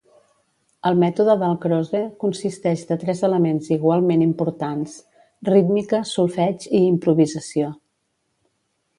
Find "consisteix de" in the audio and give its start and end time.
2.23-2.97